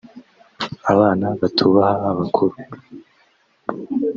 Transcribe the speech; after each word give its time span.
abana 0.91 1.27
batubaha 1.39 1.95
abakuru…” 2.11 2.57